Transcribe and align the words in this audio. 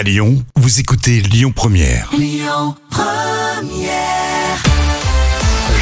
À 0.00 0.02
Lyon, 0.02 0.42
vous 0.56 0.80
écoutez 0.80 1.20
Lyon 1.20 1.52
Première. 1.54 2.10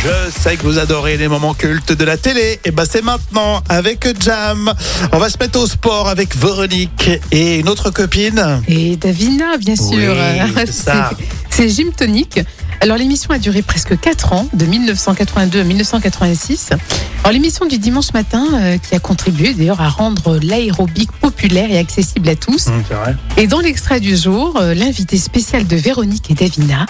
Je 0.03 0.41
sais 0.41 0.57
que 0.57 0.63
vous 0.65 0.81
adorez 0.81 1.17
les 1.17 1.29
moments 1.29 1.55
cultes 1.55 1.93
de 1.93 2.05
la 2.05 2.17
télé. 2.17 2.59
Et 2.65 2.73
ben 2.73 2.85
c'est 2.85 3.05
maintenant 3.05 3.63
avec 3.69 4.09
Jam. 4.21 4.75
On 5.13 5.19
va 5.19 5.31
se 5.31 5.39
mettre 5.39 5.61
au 5.61 5.69
sport 5.69 6.09
avec 6.09 6.37
Véronique 6.37 7.11
et 7.31 7.61
une 7.61 7.69
autre 7.69 7.91
copine. 7.91 8.61
Et 8.67 8.97
Davina, 8.97 9.57
bien 9.57 9.77
sûr. 9.77 9.87
Oui, 10.17 10.53
c'est 10.67 10.73
ça. 10.73 11.13
C'est 11.49 11.69
Gym 11.69 11.93
Tonic. 11.93 12.41
Alors 12.81 12.97
l'émission 12.97 13.31
a 13.31 13.39
duré 13.39 13.63
presque 13.63 13.99
4 13.99 14.33
ans, 14.33 14.49
de 14.53 14.65
1982 14.65 15.61
à 15.61 15.65
1986. 15.65 16.71
Alors 17.23 17.33
l'émission 17.33 17.67
du 17.67 17.79
dimanche 17.79 18.13
matin 18.13 18.47
euh, 18.55 18.79
qui 18.79 18.95
a 18.95 19.01
contribué 19.01 19.53
d'ailleurs 19.53 19.81
à 19.81 19.89
rendre 19.89 20.39
l'aérobic 20.41 21.11
populaire 21.13 21.71
et 21.71 21.79
accessible 21.79 22.29
à 22.29 22.37
tous. 22.37 22.69
vrai. 22.95 23.17
Et 23.37 23.47
dans 23.47 23.61
l'extrait 23.61 24.01
du 24.01 24.17
jour, 24.17 24.57
euh, 24.61 24.75
l'invité 24.75 25.19
spécial 25.19 25.67
de 25.67 25.77
Véronique 25.77 26.31
et 26.31 26.35
Davina, 26.35 26.87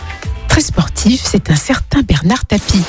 très 0.49 0.61
sportif, 0.61 1.23
c'est 1.25 1.51
un 1.51 1.57
certain 1.57 2.03
Bernard 2.03 2.45
Tapie. 2.45 2.85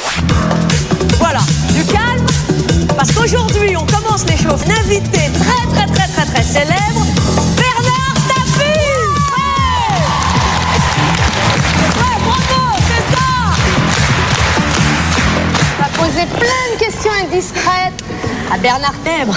Plein 16.28 16.76
de 16.76 16.80
questions 16.80 17.12
indiscrètes 17.24 18.04
à 18.54 18.58
Bernard 18.58 18.94
Tèbre. 19.06 19.36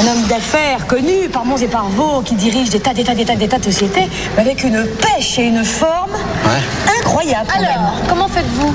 Un 0.00 0.06
homme 0.06 0.22
d'affaires 0.26 0.86
connu 0.86 1.28
par 1.30 1.44
Mons 1.44 1.58
et 1.62 1.68
par 1.68 1.88
Vaux, 1.90 2.22
qui 2.22 2.34
dirige 2.34 2.70
des 2.70 2.80
tas, 2.80 2.94
des 2.94 3.04
tas, 3.04 3.14
des 3.14 3.24
tas, 3.26 3.36
des 3.36 3.46
tas 3.48 3.58
de 3.58 3.64
sociétés, 3.64 4.08
mais 4.34 4.42
avec 4.42 4.64
une 4.64 4.86
pêche 4.86 5.38
et 5.38 5.42
une 5.44 5.64
forme 5.64 6.12
même. 7.60 7.64
Alors, 7.64 7.92
comment 8.08 8.28
faites-vous? 8.28 8.74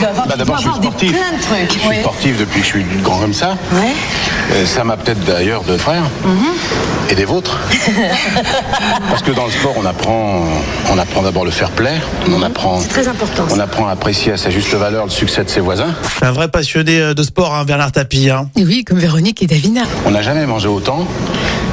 Bah, 0.00 0.34
d'abord, 0.36 0.56
je 0.56 0.60
suis 0.62 0.68
avoir 0.68 0.78
des- 0.80 0.86
sportif. 0.88 1.12
plein 1.12 1.36
de 1.36 1.42
trucs. 1.42 1.72
Je 1.74 1.78
suis 1.78 1.88
Oui. 1.88 2.00
sportif 2.00 2.38
depuis 2.38 2.60
que 2.60 2.66
je 2.66 2.70
suis 2.70 2.84
grand 3.02 3.18
comme 3.18 3.34
ça. 3.34 3.56
Ouais. 3.72 3.92
Euh, 4.50 4.66
ça 4.66 4.84
m'a 4.84 4.96
peut-être 4.96 5.24
d'ailleurs 5.24 5.62
de 5.62 5.76
frères 5.76 6.04
et 7.10 7.14
des 7.14 7.24
vôtres. 7.24 7.58
Parce 9.08 9.22
que 9.22 9.30
dans 9.30 9.46
le 9.46 9.50
sport, 9.50 9.74
on 9.78 9.86
apprend, 9.86 10.44
on 10.90 10.98
apprend 10.98 11.22
d'abord 11.22 11.44
le 11.44 11.50
fair 11.50 11.70
play. 11.70 11.94
On 12.30 12.42
apprend, 12.42 12.80
C'est 12.80 12.88
très 12.88 13.08
important. 13.08 13.44
on 13.50 13.58
apprend 13.58 13.88
à 13.88 13.92
apprécier 13.92 14.32
à 14.32 14.36
sa 14.36 14.50
juste 14.50 14.74
valeur 14.74 15.04
le 15.04 15.10
succès 15.10 15.44
de 15.44 15.48
ses 15.48 15.60
voisins. 15.60 15.94
C'est 16.18 16.26
un 16.26 16.32
vrai 16.32 16.48
passionné 16.48 17.00
euh, 17.00 17.14
de 17.14 17.22
sport, 17.22 17.54
hein, 17.54 17.64
Bernard 17.64 17.92
Tapie. 17.92 18.30
Hein. 18.30 18.48
Et 18.56 18.64
oui, 18.64 18.84
comme 18.84 18.98
Véronique 18.98 19.42
et 19.42 19.46
Davina. 19.46 19.82
On 20.06 20.10
n'a 20.10 20.22
jamais 20.22 20.46
mangé 20.46 20.68
autant 20.68 21.06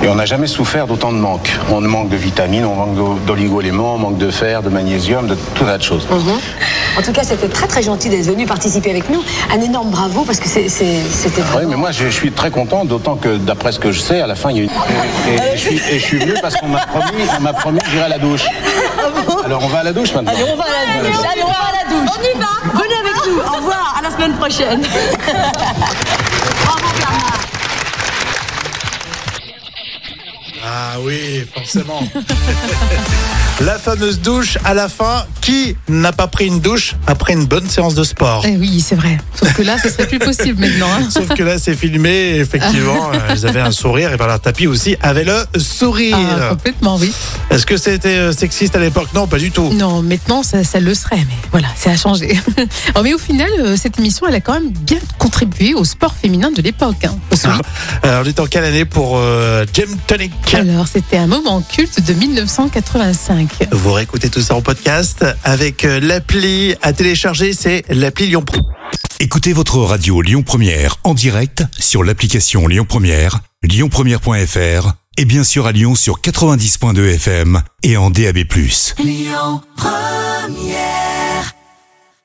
et 0.03 0.07
on 0.07 0.15
n'a 0.15 0.25
jamais 0.25 0.47
souffert 0.47 0.87
d'autant 0.87 1.11
de 1.11 1.17
manque. 1.17 1.49
On 1.71 1.81
manque 1.81 2.09
de 2.09 2.15
vitamines, 2.15 2.65
on 2.65 2.75
manque 2.75 2.95
d'o- 2.95 3.19
d'oligo-éléments, 3.27 3.95
on 3.95 3.97
manque 3.97 4.17
de 4.17 4.29
fer, 4.31 4.61
de 4.63 4.69
magnésium, 4.69 5.27
de 5.27 5.35
tout 5.55 5.63
un 5.63 5.67
tas 5.67 5.77
de 5.77 5.83
choses. 5.83 6.07
En 6.97 7.01
tout 7.01 7.11
cas, 7.11 7.23
c'était 7.23 7.47
très, 7.49 7.67
très 7.67 7.81
gentil 7.81 8.09
d'être 8.09 8.25
venu 8.25 8.45
participer 8.45 8.89
avec 8.91 9.09
nous. 9.09 9.21
Un 9.53 9.61
énorme 9.61 9.89
bravo, 9.89 10.23
parce 10.23 10.39
que 10.39 10.47
c'est- 10.47 10.69
c'est- 10.69 11.01
c'était 11.09 11.41
Oui, 11.41 11.47
vraiment... 11.51 11.69
mais 11.69 11.75
moi 11.75 11.91
je, 11.91 12.05
je 12.05 12.09
suis 12.09 12.31
très 12.31 12.51
content, 12.51 12.85
d'autant 12.85 13.15
que 13.15 13.37
d'après 13.37 13.71
ce 13.71 13.79
que 13.79 13.91
je 13.91 13.99
sais, 13.99 14.21
à 14.21 14.27
la 14.27 14.35
fin 14.35 14.51
il 14.51 14.57
y 14.57 14.59
a 14.61 14.63
eu. 14.63 14.67
Et, 14.67 15.31
et- 15.31 15.53
et 15.53 15.57
je, 15.57 15.61
suis, 15.61 15.75
et 15.91 15.99
je 15.99 16.05
suis 16.05 16.17
venu 16.17 16.33
parce 16.41 16.55
qu'on 16.55 16.67
m'a 16.67 16.85
promis, 16.85 17.23
on 17.37 17.41
m'a 17.41 17.53
promis 17.53 17.79
que 17.79 17.89
j'irai 17.89 18.03
à 18.05 18.09
la 18.09 18.19
douche. 18.19 18.45
Alors 19.45 19.61
on 19.63 19.67
va 19.67 19.79
à 19.79 19.83
la 19.83 19.93
douche 19.93 20.13
maintenant. 20.13 20.31
Allez, 20.33 20.43
on 20.51 20.55
va 20.55 20.63
à 20.63 20.67
la 21.03 21.09
douche. 21.09 21.17
Allez, 21.31 21.43
on 21.43 21.47
va 21.47 21.53
à 21.53 21.83
la 21.83 21.89
douche. 21.89 22.09
On 22.17 22.21
y 22.23 22.39
va. 22.39 22.47
Venez 22.73 22.95
avec 22.95 23.15
nous. 23.27 23.39
Au 23.39 23.57
revoir. 23.57 23.95
À 23.97 24.01
la 24.01 24.11
semaine 24.11 24.33
prochaine. 24.37 24.81
Ah 30.63 30.95
oui, 31.01 31.45
forcément. 31.53 32.01
la 33.61 33.79
fameuse 33.79 34.19
douche 34.19 34.57
à 34.63 34.73
la 34.73 34.89
fin. 34.89 35.25
Qui 35.49 35.75
n'a 35.87 36.11
pas 36.11 36.27
pris 36.27 36.45
une 36.45 36.59
douche 36.59 36.95
après 37.07 37.33
une 37.33 37.47
bonne 37.47 37.67
séance 37.67 37.95
de 37.95 38.03
sport 38.03 38.43
Eh 38.47 38.55
oui, 38.57 38.81
c'est 38.87 38.93
vrai. 38.93 39.17
Sauf 39.33 39.51
que 39.53 39.63
là, 39.63 39.77
ce 39.81 39.89
serait 39.89 40.05
plus 40.05 40.19
possible 40.19 40.59
maintenant. 40.61 40.85
hein. 40.93 41.09
Sauf 41.09 41.29
que 41.29 41.41
là, 41.41 41.57
c'est 41.57 41.73
filmé. 41.75 42.35
Effectivement, 42.35 43.09
euh, 43.11 43.33
ils 43.35 43.47
avaient 43.47 43.59
un 43.59 43.71
sourire 43.71 44.13
et 44.13 44.17
Bernard 44.17 44.41
Tapie 44.41 44.67
aussi 44.67 44.95
avait 45.01 45.23
le 45.23 45.33
sourire. 45.57 46.15
Ah, 46.19 46.49
complètement, 46.49 46.97
oui. 46.97 47.11
Est-ce 47.49 47.65
que 47.65 47.77
c'était 47.77 48.09
euh, 48.09 48.31
sexiste 48.31 48.75
à 48.75 48.79
l'époque? 48.79 49.07
Non, 49.15 49.25
pas 49.25 49.39
du 49.39 49.49
tout. 49.49 49.73
Non, 49.73 50.03
maintenant, 50.03 50.43
ça, 50.43 50.63
ça 50.63 50.79
le 50.79 50.93
serait, 50.93 51.15
mais 51.17 51.35
voilà, 51.49 51.69
ça 51.75 51.89
a 51.89 51.97
changé. 51.97 52.39
Alors, 52.93 53.03
mais 53.03 53.15
au 53.15 53.17
final, 53.17 53.49
euh, 53.59 53.75
cette 53.75 53.97
émission, 53.97 54.27
elle 54.27 54.35
a 54.35 54.41
quand 54.41 54.53
même 54.53 54.69
bien 54.69 54.99
contribué 55.17 55.73
au 55.73 55.83
sport 55.83 56.13
féminin 56.13 56.51
de 56.51 56.61
l'époque. 56.61 57.03
hein. 57.05 57.15
Souvenir. 57.35 57.61
Alors, 58.03 58.21
on 58.23 58.27
est 58.29 58.39
en 58.39 58.45
quelle 58.45 58.65
année 58.65 58.85
pour 58.85 59.17
euh, 59.17 59.65
Gym 59.73 59.97
Tonic? 60.05 60.31
Alors, 60.53 60.87
c'était 60.87 61.17
un 61.17 61.25
moment 61.27 61.59
culte 61.63 62.05
de 62.05 62.13
1985. 62.13 63.69
Vous 63.71 63.93
réécoutez 63.93 64.29
tout 64.29 64.41
ça 64.41 64.53
en 64.53 64.61
podcast 64.61 65.25
avec 65.43 65.85
euh, 65.85 65.99
l'appli 65.99 66.75
à 66.81 66.93
télécharger, 66.93 67.53
c'est 67.53 67.83
l'appli 67.89 68.27
Lyon 68.27 68.43
Pro. 68.43 68.61
Écoutez 69.19 69.53
votre 69.53 69.77
radio 69.79 70.21
Lyon 70.21 70.43
Première 70.43 70.97
en 71.03 71.13
direct 71.13 71.63
sur 71.77 72.03
l'application 72.03 72.67
Lyon 72.67 72.85
Première, 72.87 73.39
lyonpremière.fr 73.63 74.93
et 75.17 75.25
bien 75.25 75.43
sûr 75.43 75.67
à 75.67 75.71
Lyon 75.71 75.95
sur 75.95 76.21
90.2 76.21 77.15
FM 77.15 77.61
et 77.83 77.97
en 77.97 78.09
DAB+. 78.09 78.45